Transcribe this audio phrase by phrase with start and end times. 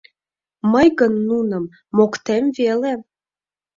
[0.71, 1.63] Мый гын нуным
[1.97, 2.93] моктем веле.